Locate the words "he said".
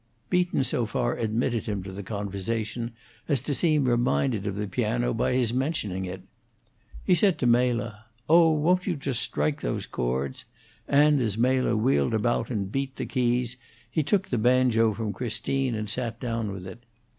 7.05-7.37